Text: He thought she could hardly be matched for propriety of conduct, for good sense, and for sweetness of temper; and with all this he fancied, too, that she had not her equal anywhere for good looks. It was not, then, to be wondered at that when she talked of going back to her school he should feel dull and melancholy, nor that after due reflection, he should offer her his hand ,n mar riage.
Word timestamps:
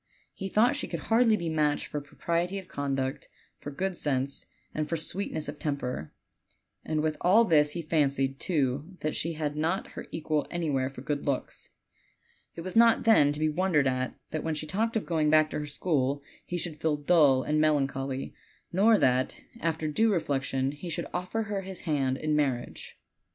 He 0.33 0.49
thought 0.49 0.75
she 0.75 0.87
could 0.87 0.99
hardly 1.11 1.37
be 1.37 1.47
matched 1.47 1.85
for 1.85 2.01
propriety 2.01 2.57
of 2.57 2.67
conduct, 2.67 3.29
for 3.59 3.69
good 3.69 3.95
sense, 3.95 4.47
and 4.73 4.89
for 4.89 4.97
sweetness 4.97 5.47
of 5.47 5.59
temper; 5.59 6.11
and 6.83 7.01
with 7.01 7.17
all 7.21 7.45
this 7.45 7.73
he 7.73 7.83
fancied, 7.83 8.39
too, 8.39 8.95
that 9.01 9.15
she 9.15 9.33
had 9.33 9.55
not 9.55 9.89
her 9.89 10.07
equal 10.11 10.47
anywhere 10.49 10.89
for 10.89 11.01
good 11.01 11.27
looks. 11.27 11.69
It 12.55 12.61
was 12.61 12.75
not, 12.75 13.03
then, 13.03 13.31
to 13.31 13.39
be 13.39 13.47
wondered 13.47 13.85
at 13.87 14.15
that 14.31 14.43
when 14.43 14.55
she 14.55 14.65
talked 14.65 14.97
of 14.97 15.05
going 15.05 15.29
back 15.29 15.51
to 15.51 15.59
her 15.59 15.67
school 15.67 16.23
he 16.47 16.57
should 16.57 16.81
feel 16.81 16.97
dull 16.97 17.43
and 17.43 17.61
melancholy, 17.61 18.33
nor 18.73 18.97
that 18.97 19.39
after 19.59 19.87
due 19.87 20.11
reflection, 20.11 20.71
he 20.71 20.89
should 20.89 21.05
offer 21.13 21.43
her 21.43 21.61
his 21.61 21.81
hand 21.81 22.17
,n 22.17 22.35
mar 22.35 22.53
riage. 22.57 22.93